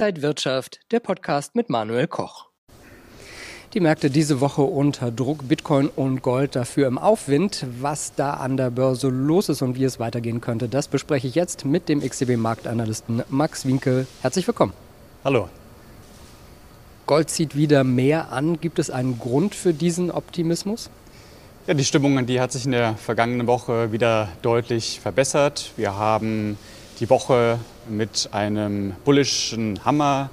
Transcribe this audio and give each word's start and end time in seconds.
Inside 0.00 0.22
Wirtschaft, 0.22 0.80
der 0.92 1.00
Podcast 1.00 1.54
mit 1.54 1.68
Manuel 1.68 2.06
Koch. 2.06 2.46
Die 3.74 3.80
Märkte 3.80 4.08
diese 4.08 4.40
Woche 4.40 4.62
unter 4.62 5.10
Druck, 5.10 5.46
Bitcoin 5.46 5.88
und 5.88 6.22
Gold 6.22 6.56
dafür 6.56 6.86
im 6.86 6.96
Aufwind. 6.96 7.66
Was 7.80 8.14
da 8.14 8.32
an 8.32 8.56
der 8.56 8.70
Börse 8.70 9.10
los 9.10 9.50
ist 9.50 9.60
und 9.60 9.76
wie 9.76 9.84
es 9.84 10.00
weitergehen 10.00 10.40
könnte, 10.40 10.70
das 10.70 10.88
bespreche 10.88 11.26
ich 11.26 11.34
jetzt 11.34 11.66
mit 11.66 11.90
dem 11.90 12.00
XCB-Marktanalysten 12.00 13.24
Max 13.28 13.66
Winkel. 13.66 14.06
Herzlich 14.22 14.46
willkommen. 14.46 14.72
Hallo. 15.22 15.50
Gold 17.04 17.28
zieht 17.28 17.54
wieder 17.54 17.84
mehr 17.84 18.32
an. 18.32 18.58
Gibt 18.58 18.78
es 18.78 18.88
einen 18.88 19.18
Grund 19.18 19.54
für 19.54 19.74
diesen 19.74 20.10
Optimismus? 20.10 20.88
Ja, 21.66 21.74
die 21.74 21.84
Stimmung 21.84 22.24
die 22.24 22.40
hat 22.40 22.52
sich 22.52 22.64
in 22.64 22.72
der 22.72 22.94
vergangenen 22.94 23.46
Woche 23.46 23.92
wieder 23.92 24.28
deutlich 24.40 24.98
verbessert. 24.98 25.72
Wir 25.76 25.94
haben 25.94 26.56
die 27.00 27.08
Woche 27.08 27.58
mit 27.88 28.28
einem 28.32 28.94
bullischen 29.06 29.82
Hammer 29.86 30.28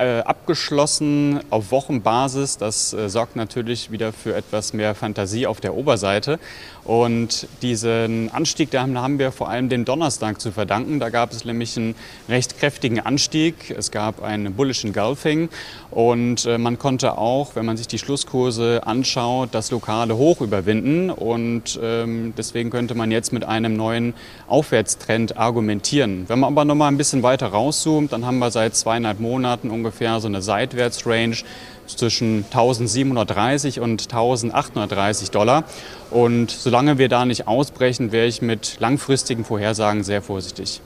abgeschlossen 0.00 1.40
auf 1.50 1.70
Wochenbasis. 1.70 2.58
Das 2.58 2.92
äh, 2.92 3.08
sorgt 3.08 3.36
natürlich 3.36 3.90
wieder 3.90 4.12
für 4.12 4.34
etwas 4.34 4.72
mehr 4.72 4.94
Fantasie 4.94 5.46
auf 5.46 5.60
der 5.60 5.74
Oberseite. 5.74 6.38
Und 6.84 7.46
diesen 7.62 8.30
Anstieg, 8.32 8.72
da 8.72 8.82
haben 8.82 9.18
wir 9.20 9.30
vor 9.30 9.48
allem 9.48 9.68
dem 9.68 9.84
Donnerstag 9.84 10.40
zu 10.40 10.50
verdanken. 10.50 10.98
Da 10.98 11.10
gab 11.10 11.30
es 11.30 11.44
nämlich 11.44 11.76
einen 11.76 11.94
recht 12.28 12.58
kräftigen 12.58 12.98
Anstieg. 12.98 13.70
Es 13.70 13.92
gab 13.92 14.22
einen 14.22 14.54
bullischen 14.54 14.92
Gulfing 14.92 15.48
und 15.92 16.44
äh, 16.46 16.58
man 16.58 16.78
konnte 16.78 17.18
auch, 17.18 17.54
wenn 17.54 17.66
man 17.66 17.76
sich 17.76 17.86
die 17.86 17.98
Schlusskurse 17.98 18.80
anschaut, 18.84 19.50
das 19.52 19.70
lokale 19.70 20.16
Hoch 20.16 20.40
überwinden. 20.40 21.10
Und 21.10 21.78
ähm, 21.80 22.34
deswegen 22.36 22.70
könnte 22.70 22.96
man 22.96 23.12
jetzt 23.12 23.32
mit 23.32 23.44
einem 23.44 23.76
neuen 23.76 24.14
Aufwärtstrend 24.48 25.36
argumentieren. 25.36 26.24
Wenn 26.26 26.40
man 26.40 26.52
aber 26.52 26.64
noch 26.64 26.82
ein 26.84 26.96
bisschen 26.96 27.22
weiter 27.22 27.48
rauszoomt, 27.48 28.12
dann 28.12 28.26
haben 28.26 28.38
wir 28.38 28.50
seit 28.50 28.74
zweieinhalb 28.74 29.20
Monaten 29.20 29.70
ungefähr 29.70 29.91
so 30.20 30.26
eine 30.26 30.42
Seitwärtsrange 30.42 31.36
zwischen 31.86 32.44
1730 32.44 33.80
und 33.80 34.02
1830 34.02 35.30
Dollar. 35.30 35.64
Und 36.10 36.50
solange 36.50 36.98
wir 36.98 37.08
da 37.08 37.24
nicht 37.24 37.46
ausbrechen, 37.46 38.12
wäre 38.12 38.26
ich 38.26 38.42
mit 38.42 38.76
langfristigen 38.80 39.44
Vorhersagen 39.44 40.04
sehr 40.04 40.22
vorsichtig. 40.22 40.80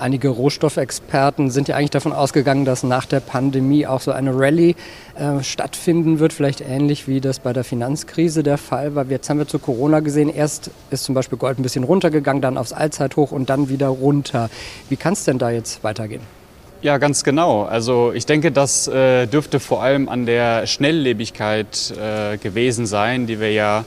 Einige 0.00 0.28
Rohstoffexperten 0.28 1.50
sind 1.50 1.66
ja 1.66 1.74
eigentlich 1.74 1.90
davon 1.90 2.12
ausgegangen, 2.12 2.64
dass 2.64 2.84
nach 2.84 3.04
der 3.04 3.18
Pandemie 3.18 3.84
auch 3.84 4.00
so 4.00 4.12
eine 4.12 4.30
Rallye 4.32 4.76
äh, 5.16 5.42
stattfinden 5.42 6.20
wird, 6.20 6.32
vielleicht 6.32 6.60
ähnlich 6.60 7.08
wie 7.08 7.20
das 7.20 7.40
bei 7.40 7.52
der 7.52 7.64
Finanzkrise 7.64 8.44
der 8.44 8.58
Fall 8.58 8.94
war. 8.94 9.06
Jetzt 9.06 9.28
haben 9.28 9.38
wir 9.38 9.48
zu 9.48 9.58
Corona 9.58 9.98
gesehen, 9.98 10.28
erst 10.28 10.70
ist 10.90 11.02
zum 11.02 11.16
Beispiel 11.16 11.36
Gold 11.36 11.58
ein 11.58 11.64
bisschen 11.64 11.82
runtergegangen, 11.82 12.40
dann 12.40 12.58
aufs 12.58 12.72
Allzeithoch 12.72 13.32
und 13.32 13.50
dann 13.50 13.70
wieder 13.70 13.88
runter. 13.88 14.50
Wie 14.88 14.96
kann 14.96 15.14
es 15.14 15.24
denn 15.24 15.38
da 15.38 15.50
jetzt 15.50 15.82
weitergehen? 15.82 16.37
Ja, 16.80 16.98
ganz 16.98 17.24
genau. 17.24 17.64
Also 17.64 18.12
ich 18.12 18.24
denke, 18.24 18.52
das 18.52 18.86
äh, 18.86 19.26
dürfte 19.26 19.58
vor 19.58 19.82
allem 19.82 20.08
an 20.08 20.26
der 20.26 20.64
Schnelllebigkeit 20.68 21.92
äh, 21.98 22.36
gewesen 22.36 22.86
sein, 22.86 23.26
die 23.26 23.40
wir 23.40 23.50
ja 23.50 23.84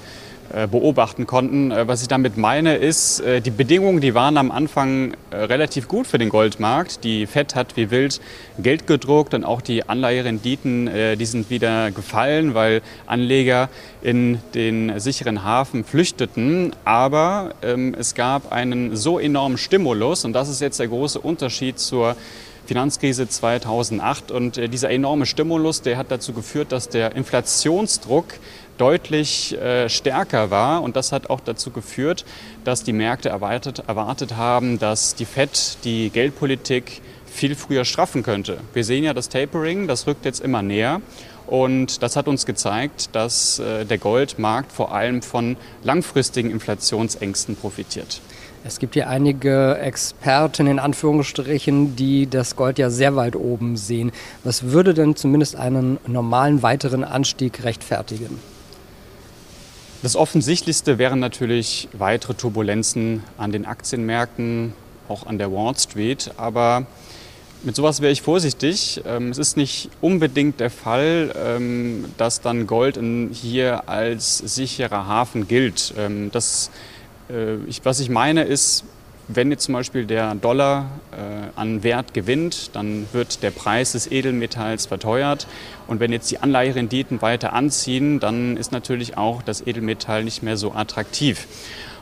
äh, 0.53 0.67
beobachten 0.67 1.25
konnten. 1.25 1.71
Äh, 1.71 1.87
was 1.87 2.01
ich 2.01 2.09
damit 2.09 2.35
meine, 2.35 2.75
ist, 2.75 3.21
äh, 3.21 3.39
die 3.39 3.51
Bedingungen, 3.51 4.01
die 4.01 4.13
waren 4.13 4.35
am 4.35 4.51
Anfang 4.51 5.13
relativ 5.31 5.87
gut 5.87 6.05
für 6.05 6.17
den 6.17 6.27
Goldmarkt. 6.27 7.05
Die 7.05 7.27
Fed 7.27 7.55
hat 7.55 7.77
wie 7.77 7.91
wild 7.91 8.19
Geld 8.59 8.87
gedruckt 8.87 9.33
und 9.33 9.45
auch 9.45 9.61
die 9.61 9.87
Anleiherenditen, 9.87 10.89
die 11.17 11.25
sind 11.25 11.49
wieder 11.49 11.91
gefallen, 11.91 12.53
weil 12.53 12.81
Anleger 13.07 13.69
in 14.01 14.39
den 14.53 14.99
sicheren 14.99 15.45
Hafen 15.45 15.85
flüchteten. 15.85 16.73
Aber 16.83 17.51
ähm, 17.63 17.95
es 17.97 18.13
gab 18.13 18.51
einen 18.51 18.97
so 18.97 19.19
enormen 19.19 19.57
Stimulus 19.57 20.25
und 20.25 20.33
das 20.33 20.49
ist 20.49 20.59
jetzt 20.59 20.81
der 20.81 20.89
große 20.89 21.19
Unterschied 21.19 21.79
zur 21.79 22.17
Finanzkrise 22.71 23.27
2008. 23.27 24.31
Und 24.31 24.57
äh, 24.57 24.69
dieser 24.69 24.91
enorme 24.91 25.25
Stimulus, 25.25 25.81
der 25.81 25.97
hat 25.97 26.09
dazu 26.09 26.31
geführt, 26.31 26.71
dass 26.71 26.87
der 26.87 27.17
Inflationsdruck 27.17 28.27
deutlich 28.77 29.59
äh, 29.59 29.89
stärker 29.89 30.51
war. 30.51 30.81
Und 30.81 30.95
das 30.95 31.11
hat 31.11 31.29
auch 31.29 31.41
dazu 31.41 31.71
geführt, 31.71 32.23
dass 32.63 32.85
die 32.85 32.93
Märkte 32.93 33.27
erwartet, 33.27 33.83
erwartet 33.87 34.37
haben, 34.37 34.79
dass 34.79 35.15
die 35.15 35.25
Fed 35.25 35.79
die 35.83 36.11
Geldpolitik 36.11 37.01
viel 37.25 37.55
früher 37.55 37.83
straffen 37.83 38.23
könnte. 38.23 38.59
Wir 38.71 38.85
sehen 38.85 39.03
ja 39.03 39.13
das 39.13 39.27
Tapering, 39.27 39.89
das 39.89 40.07
rückt 40.07 40.23
jetzt 40.23 40.39
immer 40.39 40.61
näher. 40.61 41.01
Und 41.47 42.01
das 42.01 42.15
hat 42.15 42.29
uns 42.29 42.45
gezeigt, 42.45 43.09
dass 43.11 43.59
äh, 43.59 43.83
der 43.85 43.97
Goldmarkt 43.97 44.71
vor 44.71 44.93
allem 44.93 45.21
von 45.21 45.57
langfristigen 45.83 46.49
Inflationsängsten 46.49 47.57
profitiert. 47.57 48.21
Es 48.63 48.77
gibt 48.77 48.95
ja 48.95 49.07
einige 49.07 49.79
Experten 49.79 50.67
in 50.67 50.77
Anführungsstrichen, 50.77 51.95
die 51.95 52.27
das 52.27 52.55
Gold 52.55 52.77
ja 52.77 52.91
sehr 52.91 53.15
weit 53.15 53.35
oben 53.35 53.75
sehen. 53.75 54.11
Was 54.43 54.65
würde 54.65 54.93
denn 54.93 55.15
zumindest 55.15 55.55
einen 55.55 55.97
normalen 56.05 56.61
weiteren 56.61 57.03
Anstieg 57.03 57.63
rechtfertigen? 57.63 58.39
Das 60.03 60.15
Offensichtlichste 60.15 60.99
wären 60.99 61.19
natürlich 61.19 61.89
weitere 61.93 62.35
Turbulenzen 62.35 63.23
an 63.37 63.51
den 63.51 63.65
Aktienmärkten, 63.65 64.73
auch 65.09 65.25
an 65.25 65.39
der 65.39 65.51
Wall 65.51 65.75
Street. 65.77 66.31
Aber 66.37 66.85
mit 67.63 67.75
sowas 67.75 67.99
wäre 67.99 68.11
ich 68.11 68.21
vorsichtig. 68.21 69.01
Ähm, 69.05 69.29
es 69.29 69.39
ist 69.39 69.57
nicht 69.57 69.89
unbedingt 70.01 70.59
der 70.59 70.69
Fall, 70.69 71.33
ähm, 71.35 72.05
dass 72.17 72.41
dann 72.41 72.67
Gold 72.67 72.99
hier 73.31 73.89
als 73.89 74.37
sicherer 74.37 75.07
Hafen 75.07 75.47
gilt. 75.47 75.93
Ähm, 75.97 76.29
das 76.31 76.69
ich, 77.67 77.83
was 77.83 77.99
ich 77.99 78.09
meine 78.09 78.43
ist, 78.43 78.83
wenn 79.27 79.51
jetzt 79.51 79.63
zum 79.63 79.73
Beispiel 79.73 80.05
der 80.05 80.35
Dollar 80.35 80.89
äh, 81.11 81.59
an 81.59 81.83
Wert 81.83 82.13
gewinnt, 82.13 82.75
dann 82.75 83.07
wird 83.13 83.43
der 83.43 83.51
Preis 83.51 83.93
des 83.93 84.11
Edelmetalls 84.11 84.85
verteuert. 84.87 85.47
Und 85.87 85.99
wenn 85.99 86.11
jetzt 86.11 86.29
die 86.31 86.39
Anleiherenditen 86.39 87.21
weiter 87.21 87.53
anziehen, 87.53 88.19
dann 88.19 88.57
ist 88.57 88.71
natürlich 88.71 89.17
auch 89.17 89.41
das 89.41 89.65
Edelmetall 89.65 90.23
nicht 90.23 90.43
mehr 90.43 90.57
so 90.57 90.73
attraktiv. 90.73 91.47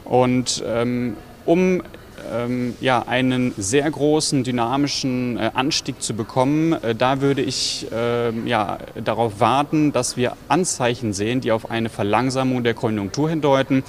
Und 0.05 0.63
ähm, 0.65 1.17
um 1.45 1.83
ähm, 2.33 2.75
ja, 2.81 3.03
einen 3.07 3.53
sehr 3.57 3.89
großen 3.89 4.43
dynamischen 4.43 5.37
äh, 5.37 5.51
Anstieg 5.53 6.01
zu 6.01 6.13
bekommen, 6.13 6.73
äh, 6.73 6.95
da 6.95 7.21
würde 7.21 7.41
ich 7.41 7.87
äh, 7.91 8.31
ja, 8.47 8.79
darauf 9.03 9.39
warten, 9.39 9.91
dass 9.91 10.17
wir 10.17 10.33
Anzeichen 10.47 11.13
sehen, 11.13 11.41
die 11.41 11.51
auf 11.51 11.69
eine 11.69 11.89
Verlangsamung 11.89 12.63
der 12.63 12.73
Konjunktur 12.73 13.29
hindeuten 13.29 13.83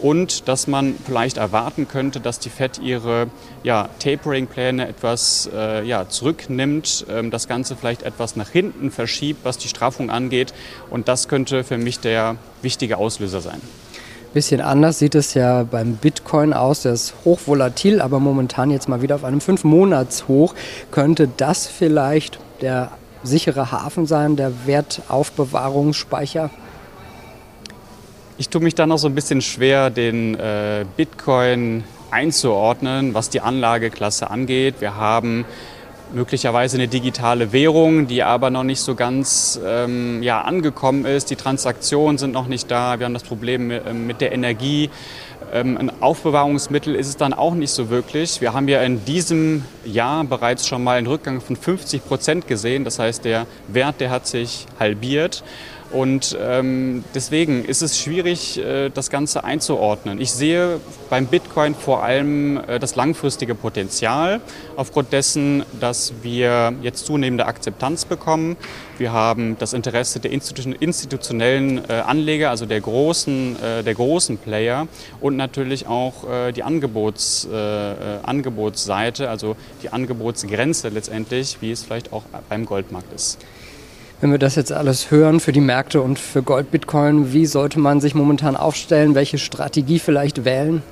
und 0.00 0.48
dass 0.48 0.66
man 0.66 0.94
vielleicht 1.04 1.38
erwarten 1.38 1.88
könnte, 1.88 2.20
dass 2.20 2.38
die 2.38 2.50
Fed 2.50 2.78
ihre 2.78 3.28
ja, 3.62 3.88
Tapering-Pläne 4.00 4.86
etwas 4.86 5.48
äh, 5.54 5.82
ja, 5.86 6.08
zurücknimmt, 6.08 7.06
ähm, 7.08 7.30
das 7.30 7.48
Ganze 7.48 7.76
vielleicht 7.76 8.02
etwas 8.02 8.36
nach 8.36 8.50
hinten 8.50 8.90
verschiebt, 8.90 9.44
was 9.44 9.56
die 9.58 9.68
Straffung 9.68 10.10
angeht. 10.10 10.52
Und 10.90 11.08
das 11.08 11.28
könnte 11.28 11.64
für 11.64 11.78
mich 11.78 12.00
der 12.00 12.36
wichtige 12.60 12.98
Auslöser 12.98 13.40
sein. 13.40 13.60
Bisschen 14.34 14.60
anders 14.60 14.98
sieht 14.98 15.14
es 15.14 15.34
ja 15.34 15.62
beim 15.62 15.94
Bitcoin 15.94 16.52
aus. 16.52 16.82
Der 16.82 16.92
ist 16.92 17.14
hochvolatil, 17.24 18.00
aber 18.00 18.18
momentan 18.18 18.72
jetzt 18.72 18.88
mal 18.88 19.00
wieder 19.00 19.14
auf 19.14 19.22
einem 19.22 19.38
5-Monats-Hoch. 19.38 20.56
Könnte 20.90 21.28
das 21.36 21.68
vielleicht 21.68 22.40
der 22.60 22.90
sichere 23.22 23.70
Hafen 23.70 24.06
sein, 24.06 24.34
der 24.34 24.66
Wertaufbewahrungsspeicher? 24.66 26.50
Ich 28.36 28.48
tue 28.48 28.60
mich 28.60 28.74
da 28.74 28.88
noch 28.88 28.98
so 28.98 29.06
ein 29.06 29.14
bisschen 29.14 29.40
schwer, 29.40 29.90
den 29.90 30.34
äh, 30.34 30.84
Bitcoin 30.96 31.84
einzuordnen, 32.10 33.14
was 33.14 33.30
die 33.30 33.40
Anlageklasse 33.40 34.30
angeht. 34.30 34.80
Wir 34.80 34.96
haben 34.96 35.44
möglicherweise 36.14 36.76
eine 36.76 36.88
digitale 36.88 37.52
Währung, 37.52 38.06
die 38.06 38.22
aber 38.22 38.50
noch 38.50 38.62
nicht 38.62 38.80
so 38.80 38.94
ganz 38.94 39.60
ähm, 39.64 40.22
ja, 40.22 40.42
angekommen 40.42 41.04
ist. 41.04 41.30
Die 41.30 41.36
Transaktionen 41.36 42.18
sind 42.18 42.32
noch 42.32 42.46
nicht 42.46 42.70
da. 42.70 42.98
Wir 42.98 43.06
haben 43.06 43.14
das 43.14 43.24
Problem 43.24 43.66
mit, 43.68 43.82
ähm, 43.86 44.10
der 44.18 44.32
Energie. 44.32 44.90
Ähm, 45.52 45.76
ein 45.76 46.02
Aufbewahrungsmittel 46.02 46.94
ist 46.94 47.08
es 47.08 47.16
dann 47.16 47.32
auch 47.32 47.54
nicht 47.54 47.70
so 47.70 47.90
wirklich. 47.90 48.40
Wir 48.40 48.54
haben 48.54 48.68
ja 48.68 48.82
in 48.82 49.04
diesem 49.04 49.64
Jahr 49.84 50.24
bereits 50.24 50.66
schon 50.66 50.82
mal 50.82 50.98
einen 50.98 51.06
Rückgang 51.06 51.40
von 51.40 51.56
50 51.56 52.04
Prozent 52.06 52.48
gesehen. 52.48 52.84
Das 52.84 52.98
heißt, 52.98 53.24
der 53.24 53.46
Wert, 53.68 54.00
der 54.00 54.10
hat 54.10 54.26
sich 54.26 54.66
halbiert. 54.78 55.44
Und 55.94 56.36
ähm, 56.40 57.04
deswegen 57.14 57.64
ist 57.64 57.80
es 57.80 58.00
schwierig, 58.00 58.58
äh, 58.58 58.90
das 58.90 59.10
Ganze 59.10 59.44
einzuordnen. 59.44 60.20
Ich 60.20 60.32
sehe 60.32 60.80
beim 61.08 61.26
Bitcoin 61.26 61.76
vor 61.76 62.02
allem 62.02 62.56
äh, 62.66 62.80
das 62.80 62.96
langfristige 62.96 63.54
Potenzial, 63.54 64.40
aufgrund 64.74 65.12
dessen, 65.12 65.62
dass 65.78 66.03
wir 66.22 66.74
jetzt 66.82 67.06
zunehmende 67.06 67.46
Akzeptanz 67.46 68.04
bekommen. 68.04 68.56
Wir 68.98 69.12
haben 69.12 69.56
das 69.58 69.72
Interesse 69.72 70.20
der 70.20 70.30
institutionellen 70.32 71.82
äh, 71.88 71.92
Anleger, 71.94 72.50
also 72.50 72.66
der 72.66 72.80
großen, 72.80 73.56
äh, 73.62 73.82
der 73.82 73.94
großen 73.94 74.38
Player 74.38 74.86
und 75.20 75.36
natürlich 75.36 75.86
auch 75.86 76.28
äh, 76.28 76.52
die 76.52 76.62
Angebots, 76.62 77.48
Angebotsseite, 78.22 79.28
also 79.28 79.56
die 79.82 79.90
Angebotsgrenze 79.90 80.88
letztendlich, 80.88 81.58
wie 81.60 81.70
es 81.70 81.82
vielleicht 81.82 82.12
auch 82.12 82.22
beim 82.48 82.66
Goldmarkt 82.66 83.12
ist. 83.12 83.38
Wenn 84.20 84.30
wir 84.30 84.38
das 84.38 84.54
jetzt 84.54 84.72
alles 84.72 85.10
hören 85.10 85.40
für 85.40 85.52
die 85.52 85.60
Märkte 85.60 86.00
und 86.00 86.18
für 86.18 86.42
Gold, 86.42 86.70
Bitcoin, 86.70 87.32
wie 87.32 87.46
sollte 87.46 87.78
man 87.78 88.00
sich 88.00 88.14
momentan 88.14 88.56
aufstellen? 88.56 89.14
Welche 89.14 89.38
Strategie 89.38 89.98
vielleicht 89.98 90.44
wählen? 90.44 90.82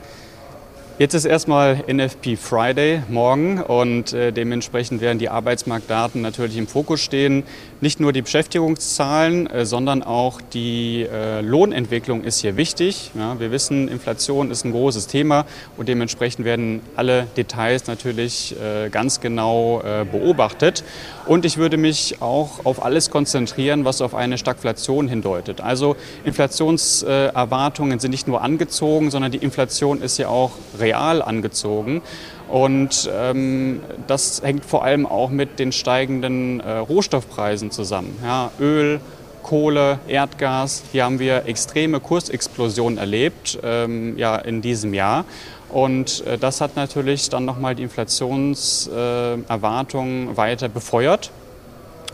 Jetzt 0.98 1.14
ist 1.14 1.24
erstmal 1.24 1.82
NFP 1.90 2.36
Friday 2.36 3.02
morgen 3.08 3.62
und 3.62 4.12
äh, 4.12 4.30
dementsprechend 4.30 5.00
werden 5.00 5.18
die 5.18 5.30
Arbeitsmarktdaten 5.30 6.20
natürlich 6.20 6.58
im 6.58 6.66
Fokus 6.66 7.00
stehen. 7.00 7.44
Nicht 7.80 7.98
nur 7.98 8.12
die 8.12 8.20
Beschäftigungszahlen, 8.20 9.46
äh, 9.46 9.64
sondern 9.64 10.02
auch 10.02 10.42
die 10.42 11.06
äh, 11.10 11.40
Lohnentwicklung 11.40 12.22
ist 12.24 12.40
hier 12.40 12.58
wichtig. 12.58 13.10
Ja, 13.14 13.40
wir 13.40 13.50
wissen, 13.50 13.88
Inflation 13.88 14.50
ist 14.50 14.66
ein 14.66 14.72
großes 14.72 15.06
Thema 15.06 15.46
und 15.78 15.88
dementsprechend 15.88 16.44
werden 16.44 16.82
alle 16.94 17.26
Details 17.38 17.86
natürlich 17.86 18.54
äh, 18.60 18.90
ganz 18.90 19.20
genau 19.20 19.80
äh, 19.80 20.04
beobachtet. 20.04 20.84
Und 21.24 21.46
ich 21.46 21.56
würde 21.56 21.78
mich 21.78 22.20
auch 22.20 22.66
auf 22.66 22.84
alles 22.84 23.08
konzentrieren, 23.08 23.86
was 23.86 24.02
auf 24.02 24.14
eine 24.14 24.36
Stagflation 24.36 25.08
hindeutet. 25.08 25.62
Also 25.62 25.96
Inflationserwartungen 26.24 27.98
sind 27.98 28.10
nicht 28.10 28.28
nur 28.28 28.42
angezogen, 28.42 29.10
sondern 29.10 29.32
die 29.32 29.38
Inflation 29.38 30.02
ist 30.02 30.18
ja 30.18 30.28
auch 30.28 30.50
real 30.82 31.22
angezogen. 31.22 32.02
Und 32.48 33.10
ähm, 33.10 33.80
das 34.06 34.42
hängt 34.42 34.66
vor 34.66 34.84
allem 34.84 35.06
auch 35.06 35.30
mit 35.30 35.58
den 35.58 35.72
steigenden 35.72 36.60
äh, 36.60 36.76
Rohstoffpreisen 36.78 37.70
zusammen. 37.70 38.18
Ja, 38.22 38.50
Öl, 38.60 39.00
Kohle, 39.42 39.98
Erdgas, 40.06 40.82
hier 40.92 41.04
haben 41.04 41.18
wir 41.18 41.46
extreme 41.46 42.00
Kursexplosionen 42.00 42.98
erlebt 42.98 43.58
ähm, 43.62 44.18
ja, 44.18 44.36
in 44.36 44.60
diesem 44.60 44.92
Jahr. 44.92 45.24
Und 45.70 46.26
äh, 46.26 46.36
das 46.38 46.60
hat 46.60 46.76
natürlich 46.76 47.30
dann 47.30 47.46
nochmal 47.46 47.74
die 47.74 47.82
Inflationserwartungen 47.82 50.32
äh, 50.32 50.36
weiter 50.36 50.68
befeuert. 50.68 51.30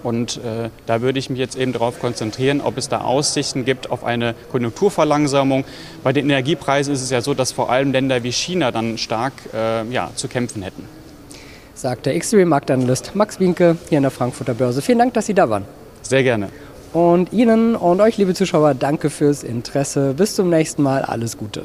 Und 0.02 0.38
äh, 0.38 0.70
da 0.86 1.00
würde 1.00 1.18
ich 1.18 1.30
mich 1.30 1.38
jetzt 1.38 1.56
eben 1.56 1.72
darauf 1.72 1.98
konzentrieren, 1.98 2.60
ob 2.60 2.78
es 2.78 2.88
da 2.88 3.00
Aussichten 3.00 3.64
gibt 3.64 3.90
auf 3.90 4.04
eine 4.04 4.34
Konjunkturverlangsamung. 4.50 5.64
Bei 6.02 6.12
den 6.12 6.24
Energiepreisen 6.24 6.92
ist 6.94 7.02
es 7.02 7.10
ja 7.10 7.20
so, 7.20 7.34
dass 7.34 7.52
vor 7.52 7.70
allem 7.70 7.92
Länder 7.92 8.22
wie 8.22 8.32
China 8.32 8.70
dann 8.70 8.98
stark 8.98 9.32
äh, 9.52 9.84
ja, 9.90 10.10
zu 10.14 10.28
kämpfen 10.28 10.62
hätten. 10.62 10.84
Sagt 11.74 12.06
der 12.06 12.16
X-Ray-Marktanalyst 12.16 13.14
Max 13.14 13.38
Winke 13.38 13.76
hier 13.88 13.98
in 13.98 14.02
der 14.02 14.10
Frankfurter 14.10 14.54
Börse. 14.54 14.82
Vielen 14.82 14.98
Dank, 14.98 15.14
dass 15.14 15.26
Sie 15.26 15.34
da 15.34 15.48
waren. 15.48 15.64
Sehr 16.02 16.22
gerne. 16.22 16.48
Und 16.92 17.32
Ihnen 17.32 17.76
und 17.76 18.00
euch, 18.00 18.16
liebe 18.16 18.34
Zuschauer, 18.34 18.74
danke 18.74 19.10
fürs 19.10 19.42
Interesse. 19.42 20.14
Bis 20.14 20.34
zum 20.34 20.48
nächsten 20.48 20.82
Mal. 20.82 21.02
Alles 21.02 21.36
Gute. 21.36 21.64